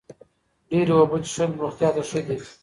ډېرې 0.69 0.93
اوبه 0.97 1.17
څښل 1.31 1.51
روغتیا 1.61 1.89
ته 1.95 2.01
ښه 2.09 2.19
دي. 2.27 2.37